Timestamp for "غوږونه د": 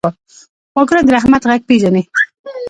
0.73-1.09